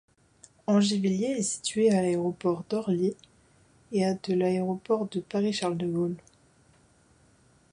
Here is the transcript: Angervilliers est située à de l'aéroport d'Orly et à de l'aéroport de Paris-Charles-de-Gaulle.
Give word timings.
Angervilliers 0.65 1.37
est 1.37 1.43
située 1.43 1.91
à 1.91 1.99
de 2.01 2.05
l'aéroport 2.07 2.63
d'Orly 2.67 3.15
et 3.91 4.03
à 4.03 4.15
de 4.15 4.33
l'aéroport 4.33 5.07
de 5.09 5.19
Paris-Charles-de-Gaulle. 5.19 6.15